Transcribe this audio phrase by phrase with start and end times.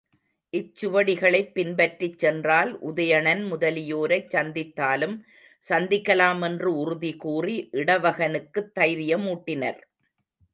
[0.53, 5.15] இச் சுவடிகளைப் பின்பற்றிச் சென்றால் உதயணன் முதலியோரைச் சந்தித்தாலும்
[5.63, 9.81] சந்திக்கலாம் என்று உறுதிகூறி, இடவகனுக்குத் தைரிய மூட்டினர்.